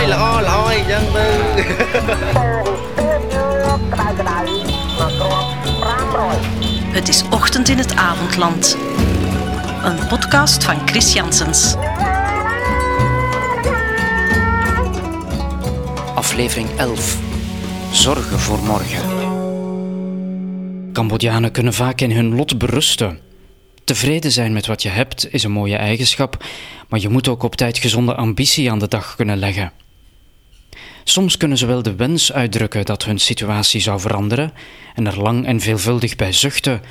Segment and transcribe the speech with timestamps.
[0.00, 1.26] យល្អល្អអញ្ចឹងទៅ
[6.96, 8.76] Het is ochtend in het avondland.
[9.82, 11.74] Een podcast van Chris Janssens.
[16.14, 17.18] Aflevering 11.
[17.92, 19.00] Zorgen voor morgen.
[20.92, 23.18] Cambodjanen kunnen vaak in hun lot berusten.
[23.84, 26.44] Tevreden zijn met wat je hebt is een mooie eigenschap,
[26.88, 29.72] maar je moet ook op tijd gezonde ambitie aan de dag kunnen leggen.
[31.03, 34.53] Soms kunnen ze wel de wens uitdrukken dat hun situatie zou veranderen
[34.95, 36.81] en er lang en veelvuldig bij zuchten,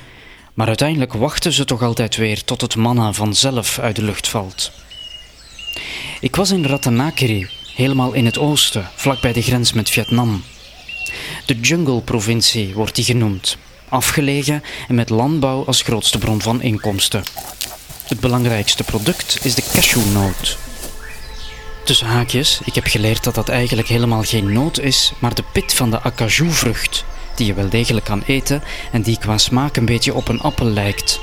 [0.53, 4.71] maar uiteindelijk wachten ze toch altijd weer tot het manna vanzelf uit de lucht valt.
[6.19, 10.43] Ik was in Ratanakiri, helemaal in het oosten, vlakbij de grens met Vietnam.
[11.45, 13.57] De Jungle-provincie wordt die genoemd,
[13.89, 17.23] afgelegen en met landbouw als grootste bron van inkomsten.
[18.07, 20.57] Het belangrijkste product is de cashewnoot.
[21.83, 25.73] Tussen haakjes, ik heb geleerd dat dat eigenlijk helemaal geen noot is, maar de pit
[25.73, 30.13] van de acajou-vrucht, die je wel degelijk kan eten en die qua smaak een beetje
[30.13, 31.19] op een appel lijkt.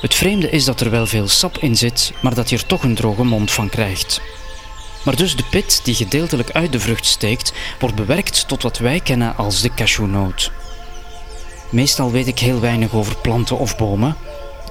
[0.00, 2.82] Het vreemde is dat er wel veel sap in zit, maar dat je er toch
[2.82, 4.20] een droge mond van krijgt.
[5.04, 9.00] Maar dus de pit die gedeeltelijk uit de vrucht steekt, wordt bewerkt tot wat wij
[9.00, 10.50] kennen als de cashewnoot.
[11.70, 14.16] Meestal weet ik heel weinig over planten of bomen.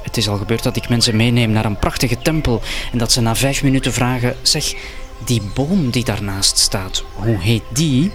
[0.09, 3.21] Het is al gebeurd dat ik mensen meeneem naar een prachtige tempel en dat ze
[3.21, 4.73] na vijf minuten vragen: Zeg,
[5.25, 8.11] die boom die daarnaast staat, hoe heet die?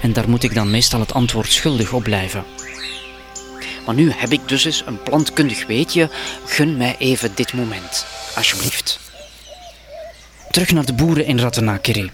[0.00, 2.44] En daar moet ik dan meestal het antwoord schuldig op blijven.
[3.86, 6.10] Maar nu heb ik dus eens een plantkundig weetje.
[6.46, 9.00] Gun mij even dit moment, alsjeblieft.
[10.50, 12.10] Terug naar de boeren in Ratanakiri.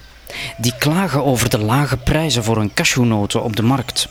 [0.57, 4.09] Die klagen over de lage prijzen voor hun cashewnoten op de markt.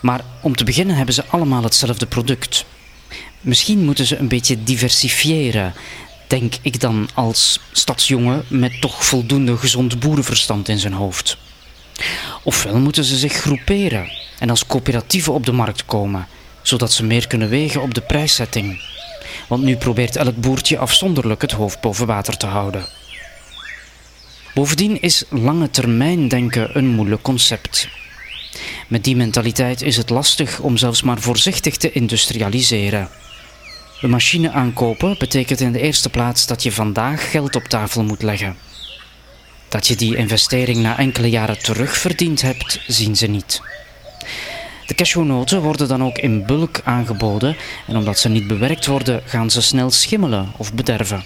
[0.00, 2.64] Maar om te beginnen hebben ze allemaal hetzelfde product.
[3.42, 5.74] Misschien moeten ze een beetje diversifiëren,
[6.26, 11.36] denk ik dan als stadsjongen met toch voldoende gezond boerenverstand in zijn hoofd.
[12.42, 16.26] Ofwel moeten ze zich groeperen en als coöperatieven op de markt komen,
[16.62, 18.80] zodat ze meer kunnen wegen op de prijszetting.
[19.48, 22.86] Want nu probeert elk boertje afzonderlijk het hoofd boven water te houden.
[24.54, 27.88] Bovendien is lange termijn denken een moeilijk concept.
[28.88, 33.08] Met die mentaliteit is het lastig om zelfs maar voorzichtig te industrialiseren.
[34.02, 38.22] Een machine aankopen betekent in de eerste plaats dat je vandaag geld op tafel moet
[38.22, 38.56] leggen.
[39.68, 43.62] Dat je die investering na enkele jaren terugverdiend hebt, zien ze niet.
[44.86, 49.50] De cashewnoten worden dan ook in bulk aangeboden en omdat ze niet bewerkt worden, gaan
[49.50, 51.24] ze snel schimmelen of bederven.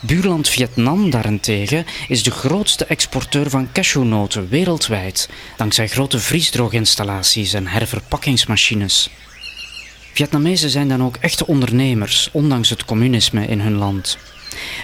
[0.00, 9.10] Buurland Vietnam daarentegen is de grootste exporteur van cashewnoten wereldwijd, dankzij grote vriesdrooginstallaties en herverpakkingsmachines.
[10.14, 14.18] Vietnamezen zijn dan ook echte ondernemers, ondanks het communisme in hun land.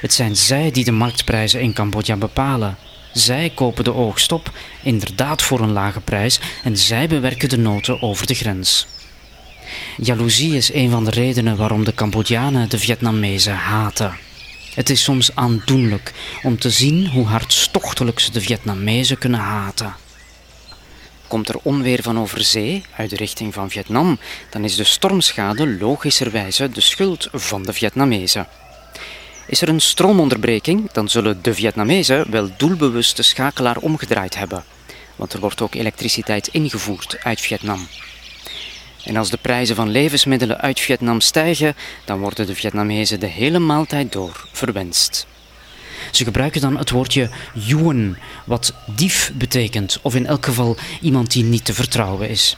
[0.00, 2.76] Het zijn zij die de marktprijzen in Cambodja bepalen.
[3.12, 4.52] Zij kopen de oogst op,
[4.82, 8.86] inderdaad voor een lage prijs, en zij bewerken de noten over de grens.
[9.96, 14.16] Jaloezie is een van de redenen waarom de Cambodjanen de Vietnamezen haten.
[14.74, 16.12] Het is soms aandoenlijk
[16.42, 19.94] om te zien hoe hartstochtelijk ze de Vietnamezen kunnen haten.
[21.30, 24.18] Komt er onweer van over zee, uit de richting van Vietnam,
[24.50, 28.46] dan is de stormschade logischerwijze de schuld van de Vietnamezen.
[29.46, 34.64] Is er een stroomonderbreking, dan zullen de Vietnamezen wel doelbewust de schakelaar omgedraaid hebben,
[35.16, 37.88] want er wordt ook elektriciteit ingevoerd uit Vietnam.
[39.04, 43.58] En als de prijzen van levensmiddelen uit Vietnam stijgen, dan worden de Vietnamezen de hele
[43.58, 45.26] maaltijd door verwenst.
[46.10, 51.44] Ze gebruiken dan het woordje yuan, wat dief betekent, of in elk geval iemand die
[51.44, 52.56] niet te vertrouwen is.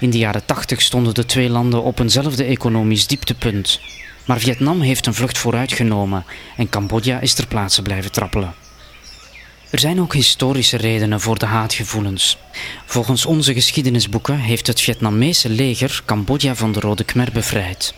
[0.00, 3.80] In de jaren tachtig stonden de twee landen op eenzelfde economisch dieptepunt.
[4.24, 6.24] Maar Vietnam heeft een vlucht vooruit genomen
[6.56, 8.54] en Cambodja is ter plaatse blijven trappelen.
[9.70, 12.38] Er zijn ook historische redenen voor de haatgevoelens.
[12.86, 17.94] Volgens onze geschiedenisboeken heeft het Vietnamese leger Cambodja van de Rode Khmer bevrijd.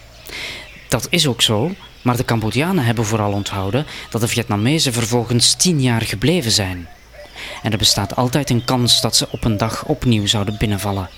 [0.88, 5.80] Dat is ook zo, maar de Cambodjanen hebben vooral onthouden dat de Vietnamezen vervolgens tien
[5.80, 6.88] jaar gebleven zijn.
[7.62, 11.08] En er bestaat altijd een kans dat ze op een dag opnieuw zouden binnenvallen.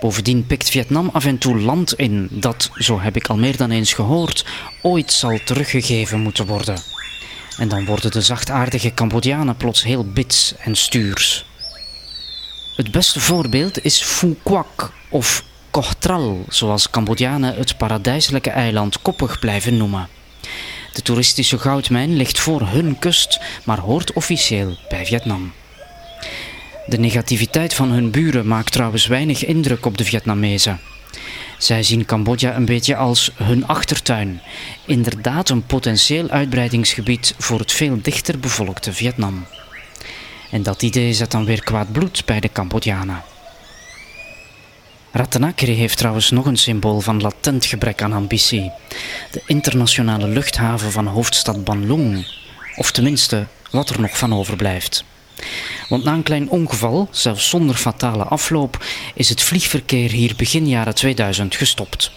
[0.00, 3.70] Bovendien pikt Vietnam af en toe land in dat, zo heb ik al meer dan
[3.70, 4.44] eens gehoord,
[4.82, 6.82] ooit zal teruggegeven moeten worden.
[7.58, 11.46] En dan worden de zachtaardige Cambodjanen plots heel bits en stuurs.
[12.76, 19.76] Het beste voorbeeld is Phu Quoc of Kochtral, zoals Cambodjanen het paradijselijke eiland koppig blijven
[19.76, 20.08] noemen.
[20.92, 25.52] De toeristische goudmijn ligt voor hun kust, maar hoort officieel bij Vietnam.
[26.86, 30.80] De negativiteit van hun buren maakt trouwens weinig indruk op de Vietnamezen.
[31.58, 34.40] Zij zien Cambodja een beetje als hun achtertuin.
[34.84, 39.44] Inderdaad een potentieel uitbreidingsgebied voor het veel dichter bevolkte Vietnam.
[40.50, 43.33] En dat idee zet dan weer kwaad bloed bij de Cambodjanen.
[45.16, 48.70] Ratanakri heeft trouwens nog een symbool van latent gebrek aan ambitie.
[49.30, 52.26] De internationale luchthaven van hoofdstad Banlung.
[52.76, 55.04] Of tenminste, wat er nog van overblijft.
[55.88, 58.84] Want na een klein ongeval, zelfs zonder fatale afloop,
[59.14, 62.12] is het vliegverkeer hier begin jaren 2000 gestopt.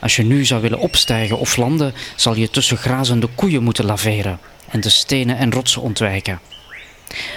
[0.00, 4.40] Als je nu zou willen opstijgen of landen, zal je tussen grazende koeien moeten laveren
[4.70, 6.40] en de stenen en rotsen ontwijken.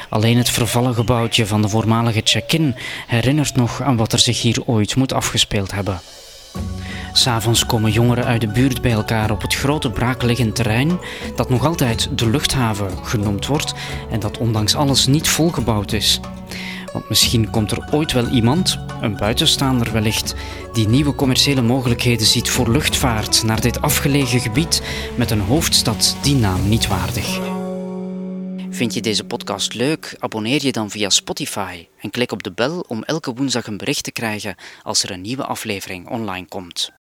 [0.10, 2.76] Alleen het vervallen gebouwtje van de voormalige check-in
[3.08, 6.02] herinnert nog aan wat er zich hier ooit moet afgespeeld hebben.
[7.14, 11.00] S'avonds komen jongeren uit de buurt bij elkaar op het grote braakliggend terrein
[11.36, 13.74] dat nog altijd de luchthaven genoemd wordt
[14.12, 16.20] en dat ondanks alles niet volgebouwd is.
[16.94, 20.36] Want misschien komt er ooit wel iemand, een buitenstaander wellicht,
[20.74, 24.82] die nieuwe commerciële mogelijkheden ziet voor luchtvaart naar dit afgelegen gebied
[25.16, 27.40] met een hoofdstad die naam niet waardig.
[28.74, 30.16] Vind je deze podcast leuk?
[30.20, 34.04] Abonneer je dan via Spotify en klik op de bel om elke woensdag een bericht
[34.04, 37.03] te krijgen als er een nieuwe aflevering online komt.